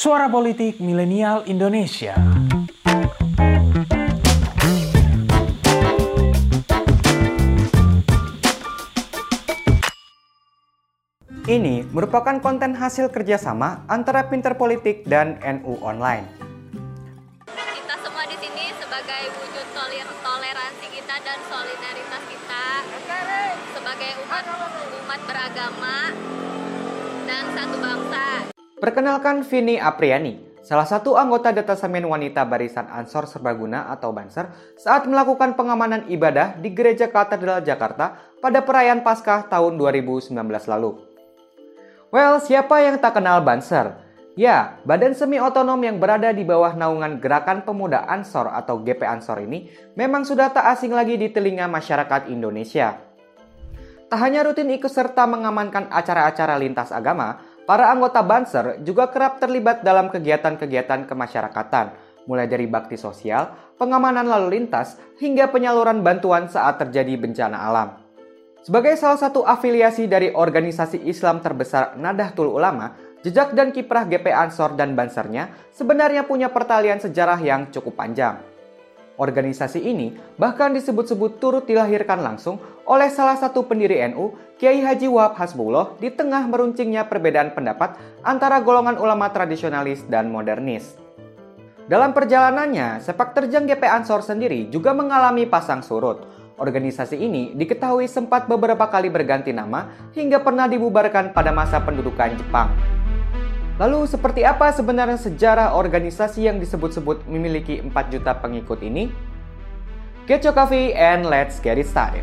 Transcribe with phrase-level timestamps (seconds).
[0.00, 2.16] Suara Politik Milenial Indonesia.
[11.44, 16.24] Ini merupakan konten hasil kerjasama antara Pinter Politik dan NU Online.
[17.52, 22.66] kita semua di sini sebagai wujud toler- toleransi kita dan solidaritas kita
[23.76, 24.44] sebagai umat
[25.04, 26.16] umat beragama
[27.28, 28.59] dan satu bangsa.
[28.80, 34.48] Perkenalkan Vini Apriani, salah satu anggota detasemen wanita Barisan Ansor Serbaguna atau Banser
[34.80, 40.32] saat melakukan pengamanan ibadah di Gereja Katedral Jakarta pada perayaan Paskah tahun 2019
[40.64, 40.96] lalu.
[42.08, 44.00] Well, siapa yang tak kenal Banser?
[44.32, 49.44] Ya, badan semi otonom yang berada di bawah naungan Gerakan Pemuda Ansor atau GP Ansor
[49.44, 52.96] ini memang sudah tak asing lagi di telinga masyarakat Indonesia.
[54.08, 59.80] Tak hanya rutin ikut serta mengamankan acara-acara lintas agama, para anggota Banser juga kerap terlibat
[59.84, 61.86] dalam kegiatan-kegiatan kemasyarakatan,
[62.28, 67.88] mulai dari bakti sosial, pengamanan lalu lintas, hingga penyaluran bantuan saat terjadi bencana alam.
[68.60, 72.92] Sebagai salah satu afiliasi dari organisasi Islam terbesar Nahdlatul Ulama,
[73.24, 78.49] jejak dan kiprah GP Ansor dan Bansernya sebenarnya punya pertalian sejarah yang cukup panjang.
[79.20, 82.56] Organisasi ini bahkan disebut-sebut turut dilahirkan langsung
[82.88, 88.64] oleh salah satu pendiri NU, Kiai Haji Wahab Hasbullah di tengah meruncingnya perbedaan pendapat antara
[88.64, 90.96] golongan ulama tradisionalis dan modernis.
[91.84, 96.24] Dalam perjalanannya, sepak terjang GP Ansor sendiri juga mengalami pasang surut.
[96.56, 99.84] Organisasi ini diketahui sempat beberapa kali berganti nama
[100.16, 102.72] hingga pernah dibubarkan pada masa pendudukan Jepang.
[103.80, 109.08] Lalu seperti apa sebenarnya sejarah organisasi yang disebut-sebut memiliki 4 juta pengikut ini?
[110.28, 112.20] Get your coffee and let's get it started.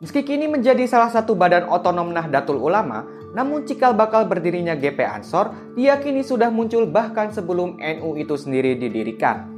[0.00, 3.04] Meski kini menjadi salah satu badan otonom Nahdlatul Ulama,
[3.36, 9.51] namun cikal bakal berdirinya GP Ansor diyakini sudah muncul bahkan sebelum NU itu sendiri didirikan.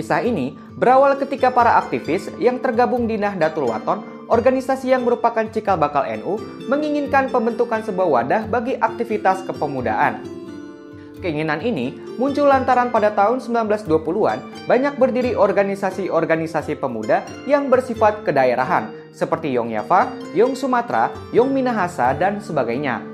[0.00, 5.76] Kisah ini berawal ketika para aktivis yang tergabung di Nahdlatul Waton, organisasi yang merupakan cikal
[5.76, 6.40] bakal NU,
[6.72, 10.24] menginginkan pembentukan sebuah wadah bagi aktivitas kepemudaan.
[11.20, 19.52] Keinginan ini muncul lantaran pada tahun 1920-an banyak berdiri organisasi-organisasi pemuda yang bersifat kedaerahan seperti
[19.52, 23.04] Yong Yava, Yong Sumatera, Yong Minahasa, dan sebagainya.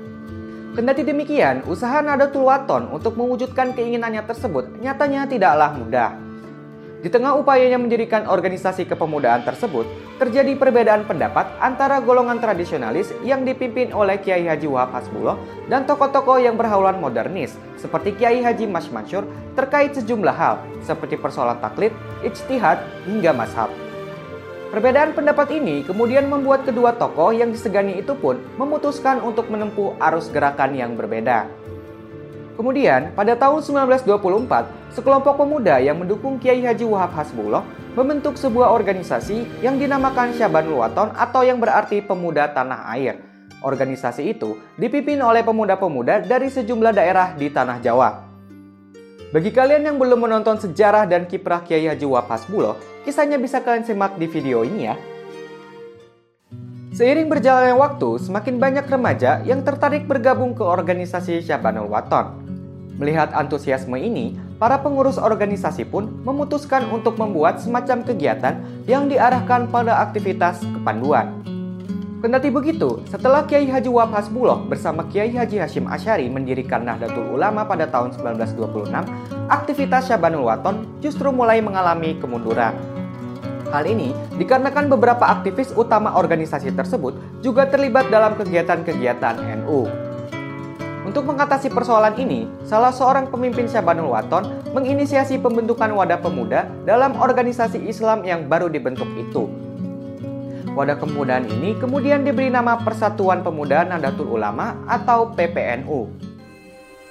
[0.71, 6.26] Kendati demikian, usaha Nahdlatul Waton untuk mewujudkan keinginannya tersebut nyatanya tidaklah mudah.
[6.97, 9.85] Di tengah upayanya mendirikan organisasi kepemudaan tersebut,
[10.17, 15.37] terjadi perbedaan pendapat antara golongan tradisionalis yang dipimpin oleh Kiai Haji Wahab Hasbullah
[15.69, 21.61] dan tokoh-tokoh yang berhaulan modernis seperti Kiai Haji Mas Mansur terkait sejumlah hal seperti persoalan
[21.61, 21.93] taklid,
[22.25, 23.69] ijtihad, hingga mazhab.
[24.73, 30.33] Perbedaan pendapat ini kemudian membuat kedua tokoh yang disegani itu pun memutuskan untuk menempuh arus
[30.33, 31.45] gerakan yang berbeda.
[32.57, 37.61] Kemudian, pada tahun 1924, sekelompok pemuda yang mendukung Kiai Haji Wahab Hasbullah
[37.93, 43.21] membentuk sebuah organisasi yang dinamakan Syabanul Waton atau yang berarti Pemuda Tanah Air.
[43.61, 48.25] Organisasi itu dipimpin oleh pemuda-pemuda dari sejumlah daerah di Tanah Jawa.
[49.29, 52.73] Bagi kalian yang belum menonton sejarah dan kiprah Kiai Haji Wahab Hasbullah,
[53.05, 54.97] kisahnya bisa kalian simak di video ini ya.
[56.97, 62.46] Seiring berjalannya waktu, semakin banyak remaja yang tertarik bergabung ke organisasi Syabanul Waton.
[62.97, 68.57] Melihat antusiasme ini, para pengurus organisasi pun memutuskan untuk membuat semacam kegiatan
[68.89, 71.29] yang diarahkan pada aktivitas kepanduan.
[72.17, 77.61] Kendati begitu, setelah Kiai Haji Wahab Hasbullah bersama Kiai Haji Hashim Asyari mendirikan Nahdlatul Ulama
[77.69, 78.89] pada tahun 1926,
[79.53, 82.73] aktivitas Syabanul Waton justru mulai mengalami kemunduran.
[83.69, 87.13] Hal ini dikarenakan beberapa aktivis utama organisasi tersebut
[87.45, 90.06] juga terlibat dalam kegiatan-kegiatan NU.
[91.17, 97.89] Untuk mengatasi persoalan ini, salah seorang pemimpin Syabanul Waton menginisiasi pembentukan wadah pemuda dalam organisasi
[97.89, 99.49] Islam yang baru dibentuk itu.
[100.77, 106.05] Wadah kepemudaan ini kemudian diberi nama Persatuan Pemuda Nahdlatul Ulama atau PPNU.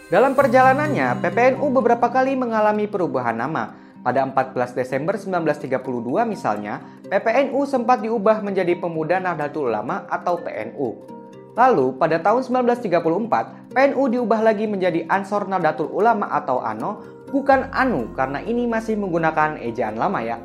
[0.06, 3.74] Dalam perjalanannya, PPNU beberapa kali mengalami perubahan nama.
[4.06, 5.82] Pada 14 Desember 1932
[6.30, 6.78] misalnya,
[7.10, 11.15] PPNU sempat diubah menjadi Pemuda Nahdlatul Ulama atau PNU.
[11.56, 17.00] Lalu, pada tahun 1934, PNU diubah lagi menjadi Ansor Nahdlatul Ulama atau ANO,
[17.32, 20.36] bukan ANU karena ini masih menggunakan ejaan lama ya.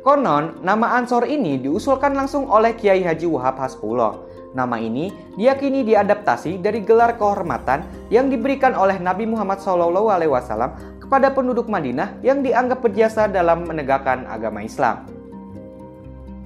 [0.00, 4.16] Konon, nama Ansor ini diusulkan langsung oleh Kiai Haji Wahab Hasbullah.
[4.56, 9.92] Nama ini diyakini diadaptasi dari gelar kehormatan yang diberikan oleh Nabi Muhammad SAW
[11.04, 15.17] kepada penduduk Madinah yang dianggap berjasa dalam menegakkan agama Islam.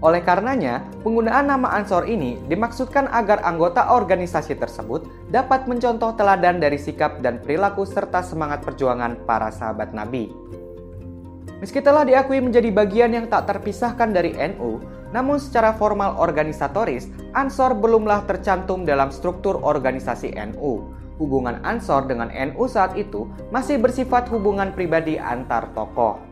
[0.02, 6.74] Oleh karenanya, penggunaan nama Ansor ini dimaksudkan agar anggota organisasi tersebut dapat mencontoh teladan dari
[6.74, 10.34] sikap dan perilaku serta semangat perjuangan para sahabat Nabi.
[11.62, 14.82] Meski telah diakui menjadi bagian yang tak terpisahkan dari NU,
[15.14, 17.06] namun secara formal organisatoris,
[17.38, 20.90] Ansor belumlah tercantum dalam struktur organisasi NU.
[21.22, 26.31] Hubungan Ansor dengan NU saat itu masih bersifat hubungan pribadi antar tokoh.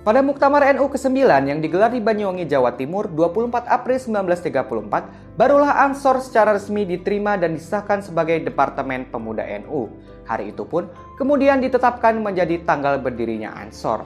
[0.00, 6.24] Pada Muktamar NU ke-9 yang digelar di Banyuwangi, Jawa Timur 24 April 1934, barulah Ansor
[6.24, 9.92] secara resmi diterima dan disahkan sebagai Departemen Pemuda NU.
[10.24, 10.88] Hari itu pun
[11.20, 14.00] kemudian ditetapkan menjadi tanggal berdirinya Ansor.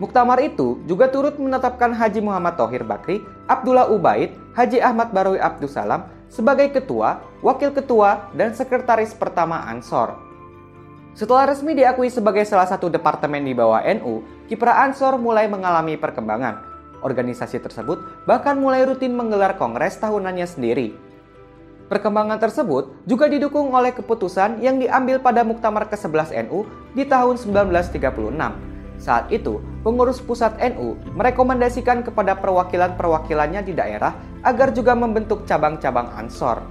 [0.00, 3.20] Muktamar itu juga turut menetapkan Haji Muhammad Tohir Bakri,
[3.52, 10.16] Abdullah Ubaid, Haji Ahmad Barui Abdussalam sebagai ketua, wakil ketua, dan sekretaris pertama Ansor.
[11.12, 16.66] Setelah resmi diakui sebagai salah satu departemen di bawah NU, kiprah Ansor mulai mengalami perkembangan.
[17.06, 20.98] Organisasi tersebut bahkan mulai rutin menggelar kongres tahunannya sendiri.
[21.86, 28.70] Perkembangan tersebut juga didukung oleh keputusan yang diambil pada Muktamar ke-11 NU di tahun 1936.
[29.00, 34.12] Saat itu, pengurus pusat NU merekomendasikan kepada perwakilan-perwakilannya di daerah
[34.44, 36.62] agar juga membentuk cabang-cabang Ansor.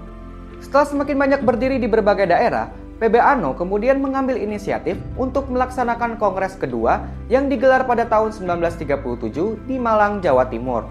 [0.60, 6.60] Setelah semakin banyak berdiri di berbagai daerah, PB Ano kemudian mengambil inisiatif untuk melaksanakan kongres
[6.60, 10.84] kedua yang digelar pada tahun 1937 di Malang, Jawa Timur.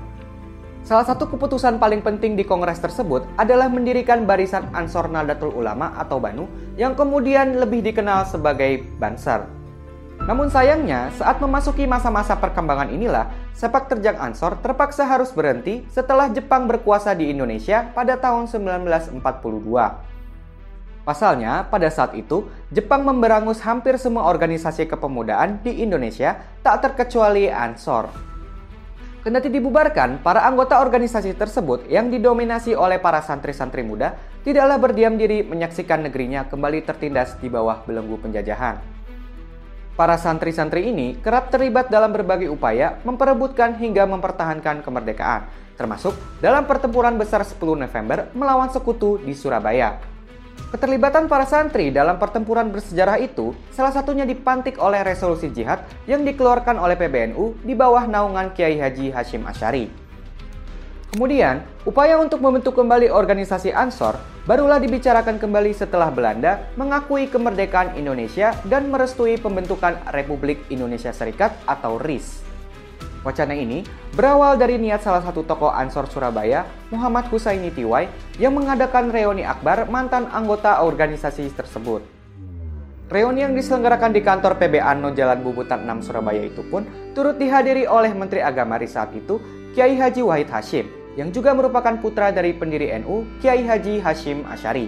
[0.88, 6.16] Salah satu keputusan paling penting di kongres tersebut adalah mendirikan Barisan Ansor Nadatul Ulama atau
[6.16, 6.49] BANU
[6.81, 9.44] yang kemudian lebih dikenal sebagai Banser.
[10.25, 16.64] Namun sayangnya, saat memasuki masa-masa perkembangan inilah, sepak terjang Ansor terpaksa harus berhenti setelah Jepang
[16.64, 20.16] berkuasa di Indonesia pada tahun 1942.
[21.08, 28.12] Pasalnya, pada saat itu, Jepang memberangus hampir semua organisasi kepemudaan di Indonesia, tak terkecuali Ansor.
[29.25, 35.40] Kendati dibubarkan, para anggota organisasi tersebut yang didominasi oleh para santri-santri muda tidaklah berdiam diri
[35.49, 38.76] menyaksikan negerinya kembali tertindas di bawah belenggu penjajahan.
[39.96, 46.12] Para santri-santri ini kerap terlibat dalam berbagai upaya memperebutkan hingga mempertahankan kemerdekaan, termasuk
[46.44, 50.18] dalam pertempuran besar 10 November melawan sekutu di Surabaya.
[50.69, 56.76] Keterlibatan para santri dalam pertempuran bersejarah itu salah satunya dipantik oleh resolusi jihad yang dikeluarkan
[56.76, 60.08] oleh PBNU di bawah naungan Kiai Haji Hashim Asyari.
[61.08, 68.52] Kemudian, upaya untuk membentuk kembali organisasi Ansor barulah dibicarakan kembali setelah Belanda mengakui kemerdekaan Indonesia
[68.69, 72.48] dan merestui pembentukan Republik Indonesia Serikat atau RIS.
[73.26, 73.82] Wacana ini
[74.15, 76.62] berawal dari niat salah satu tokoh Ansor Surabaya,
[76.94, 78.06] Muhammad Husaini Tiwai,
[78.38, 82.00] yang mengadakan reuni akbar mantan anggota organisasi tersebut.
[83.09, 86.85] Reuni yang diselenggarakan di kantor PB Ano Jalan Bubutan 6 Surabaya itu pun
[87.17, 89.41] turut dihadiri oleh Menteri Agama di saat itu,
[89.73, 90.87] Kiai Haji Wahid Hashim,
[91.17, 94.87] yang juga merupakan putra dari pendiri NU, Kiai Haji Hashim Asyari.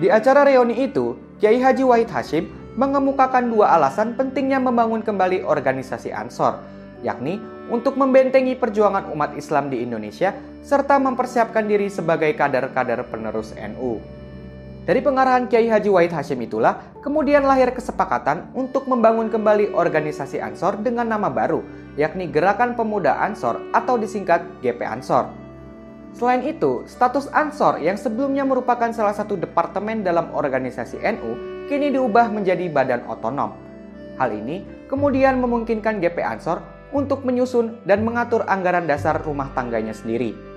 [0.00, 2.46] Di acara reuni itu, Kiai Haji Wahid Hashim
[2.78, 6.62] mengemukakan dua alasan pentingnya membangun kembali organisasi Ansor,
[7.00, 14.02] yakni untuk membentengi perjuangan umat Islam di Indonesia serta mempersiapkan diri sebagai kader-kader penerus NU.
[14.84, 20.80] Dari pengarahan Kiai Haji Wahid Hashim itulah kemudian lahir kesepakatan untuk membangun kembali organisasi Ansor
[20.80, 21.62] dengan nama baru,
[22.00, 25.30] yakni Gerakan Pemuda Ansor atau disingkat GP Ansor.
[26.10, 31.30] Selain itu, status Ansor yang sebelumnya merupakan salah satu departemen dalam organisasi NU
[31.70, 33.54] kini diubah menjadi badan otonom.
[34.18, 40.50] Hal ini kemudian memungkinkan GP Ansor untuk menyusun dan mengatur anggaran dasar rumah tangganya sendiri.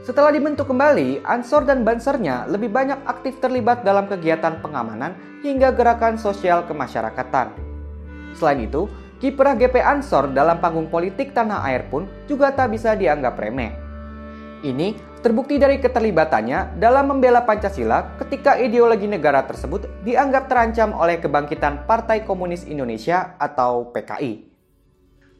[0.00, 5.12] Setelah dibentuk kembali, Ansor dan Bansernya lebih banyak aktif terlibat dalam kegiatan pengamanan
[5.44, 7.52] hingga gerakan sosial kemasyarakatan.
[8.34, 8.88] Selain itu,
[9.20, 13.70] kiprah GP Ansor dalam panggung politik tanah air pun juga tak bisa dianggap remeh.
[14.66, 21.84] Ini terbukti dari keterlibatannya dalam membela Pancasila ketika ideologi negara tersebut dianggap terancam oleh kebangkitan
[21.84, 24.49] Partai Komunis Indonesia atau PKI.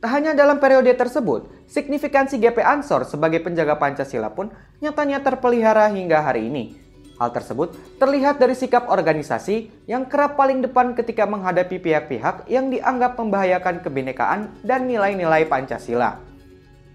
[0.01, 4.49] Tak hanya dalam periode tersebut, signifikansi GP Ansor sebagai penjaga Pancasila pun
[4.81, 6.73] nyatanya terpelihara hingga hari ini.
[7.21, 13.21] Hal tersebut terlihat dari sikap organisasi yang kerap paling depan ketika menghadapi pihak-pihak yang dianggap
[13.21, 16.17] membahayakan kebinekaan dan nilai-nilai Pancasila.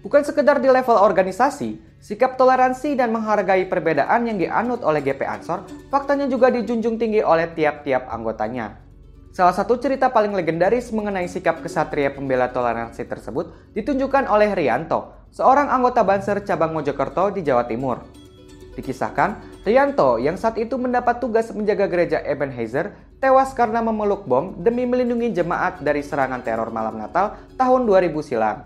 [0.02, 5.62] Bukan sekedar di level organisasi, sikap toleransi dan menghargai perbedaan yang dianut oleh GP Ansor
[5.94, 8.85] faktanya juga dijunjung tinggi oleh tiap-tiap anggotanya.
[9.36, 15.68] Salah satu cerita paling legendaris mengenai sikap kesatria pembela toleransi tersebut ditunjukkan oleh Rianto, seorang
[15.68, 18.00] anggota Banser cabang Mojokerto di Jawa Timur.
[18.80, 24.88] Dikisahkan, Rianto yang saat itu mendapat tugas menjaga gereja Ebenezer tewas karena memeluk bom demi
[24.88, 28.64] melindungi jemaat dari serangan teror malam Natal tahun 2000 silam.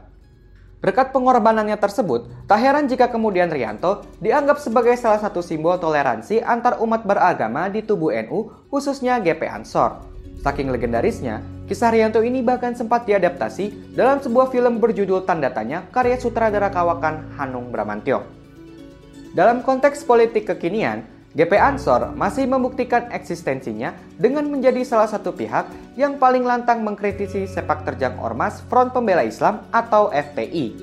[0.79, 6.79] Berkat pengorbanannya tersebut, tak heran jika kemudian Rianto dianggap sebagai salah satu simbol toleransi antar
[6.79, 10.10] umat beragama di tubuh NU, khususnya GP Ansor.
[10.40, 16.16] Saking legendarisnya, kisah Rianto ini bahkan sempat diadaptasi dalam sebuah film berjudul Tanda Tanya karya
[16.16, 18.25] sutradara kawakan Hanung Bramantyo.
[19.37, 21.04] Dalam konteks politik kekinian,
[21.37, 27.85] GP Ansor masih membuktikan eksistensinya dengan menjadi salah satu pihak yang paling lantang mengkritisi sepak
[27.85, 30.75] terjang Ormas Front Pembela Islam atau FPI.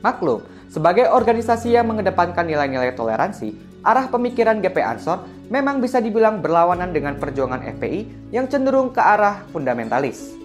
[0.00, 3.52] Maklum, sebagai organisasi yang mengedepankan nilai-nilai toleransi,
[3.84, 9.44] arah pemikiran GP Ansor memang bisa dibilang berlawanan dengan perjuangan FPI yang cenderung ke arah
[9.50, 10.36] fundamentalis.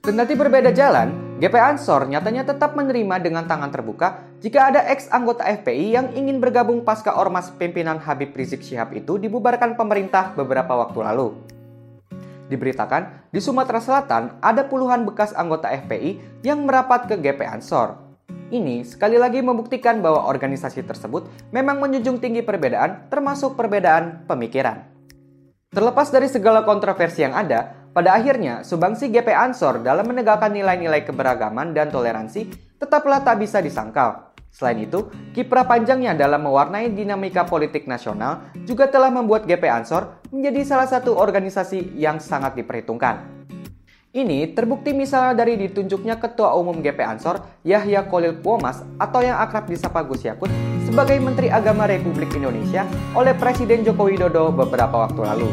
[0.00, 5.44] Kendati berbeda jalan, GP Ansor nyatanya tetap menerima dengan tangan terbuka jika ada ex anggota
[5.44, 11.04] FPI yang ingin bergabung pasca ormas pimpinan Habib Rizik Syihab itu dibubarkan pemerintah beberapa waktu
[11.04, 11.36] lalu.
[12.48, 18.09] Diberitakan, di Sumatera Selatan ada puluhan bekas anggota FPI yang merapat ke GP Ansor.
[18.50, 24.90] Ini sekali lagi membuktikan bahwa organisasi tersebut memang menjunjung tinggi perbedaan termasuk perbedaan pemikiran.
[25.70, 31.70] Terlepas dari segala kontroversi yang ada, pada akhirnya, sumbangsi GP Ansor dalam menegakkan nilai-nilai keberagaman
[31.70, 34.34] dan toleransi tetaplah tak bisa disangkal.
[34.50, 40.66] Selain itu, kiprah panjangnya dalam mewarnai dinamika politik nasional juga telah membuat GP Ansor menjadi
[40.66, 43.39] salah satu organisasi yang sangat diperhitungkan.
[44.10, 49.70] Ini terbukti misalnya dari ditunjuknya Ketua Umum GP Ansor, Yahya Kolil Puomas atau yang akrab
[49.70, 50.50] disapa Gus Yakut
[50.82, 52.82] sebagai Menteri Agama Republik Indonesia
[53.14, 55.48] oleh Presiden Joko Widodo beberapa waktu lalu.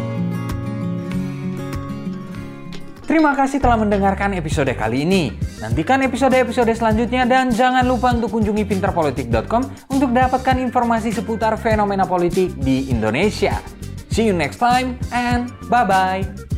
[3.06, 5.38] Terima kasih telah mendengarkan episode kali ini.
[5.62, 12.58] Nantikan episode-episode selanjutnya dan jangan lupa untuk kunjungi pinterpolitik.com untuk dapatkan informasi seputar fenomena politik
[12.58, 13.62] di Indonesia.
[14.10, 16.57] See you next time and bye-bye.